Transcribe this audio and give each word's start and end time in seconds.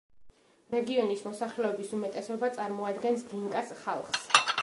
რეგიონის 0.75 1.19
მოსახლეობის 1.25 1.91
უმეტესობა 1.99 2.51
წარმოადგენს 2.57 3.29
დინკას 3.35 3.73
ხალხს. 3.85 4.27